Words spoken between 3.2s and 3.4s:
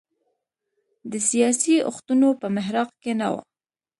و.